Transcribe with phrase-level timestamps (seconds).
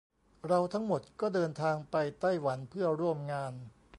[0.47, 3.53] เราทั้งหมดก็เดินทางไปไต้หวันเพื่อร่วมงาน